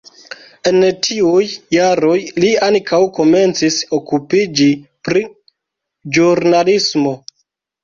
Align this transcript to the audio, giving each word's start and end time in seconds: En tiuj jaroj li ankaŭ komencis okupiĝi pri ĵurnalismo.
En 0.69 0.85
tiuj 1.07 1.43
jaroj 1.75 2.15
li 2.45 2.49
ankaŭ 2.69 3.01
komencis 3.19 3.79
okupiĝi 3.99 4.69
pri 5.11 5.25
ĵurnalismo. 6.19 7.17